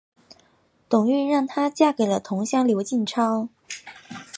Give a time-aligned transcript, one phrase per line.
[0.89, 3.49] 董瑀让她嫁给了同乡刘进超。